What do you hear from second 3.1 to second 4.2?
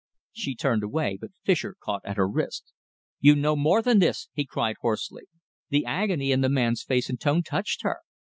"You know more than